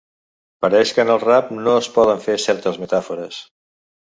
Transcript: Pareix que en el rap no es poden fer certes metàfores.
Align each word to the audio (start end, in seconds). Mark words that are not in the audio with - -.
Pareix 0.65 0.93
que 0.95 1.03
en 1.03 1.11
el 1.17 1.19
rap 1.25 1.51
no 1.67 1.75
es 1.81 1.91
poden 1.99 2.25
fer 2.27 2.39
certes 2.47 2.81
metàfores. 2.85 3.39